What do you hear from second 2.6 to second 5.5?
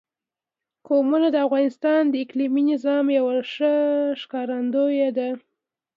نظام یوه ښه ښکارندوی ده.